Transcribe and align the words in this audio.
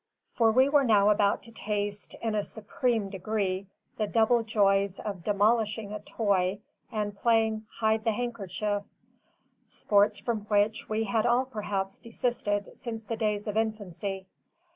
For 0.33 0.51
we 0.51 0.67
were 0.67 0.83
now 0.83 1.11
about 1.11 1.43
to 1.43 1.51
taste, 1.51 2.15
in 2.23 2.33
a 2.33 2.41
supreme 2.41 3.11
degree, 3.11 3.67
the 3.97 4.07
double 4.07 4.41
joys 4.41 4.99
of 4.99 5.23
demolishing 5.23 5.93
a 5.93 5.99
toy 5.99 6.59
and 6.91 7.15
playing 7.15 7.67
"Hide 7.69 8.03
the 8.03 8.11
handkerchief": 8.11 8.81
sports 9.67 10.17
from 10.17 10.45
which 10.45 10.89
we 10.89 11.03
had 11.03 11.27
all 11.27 11.45
perhaps 11.45 11.99
desisted 11.99 12.75
since 12.75 13.03
the 13.03 13.15
days 13.15 13.45
of 13.47 13.55
infancy. 13.55 14.25